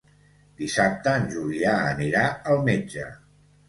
[0.61, 3.11] Dissabte en Julià anirà al metge.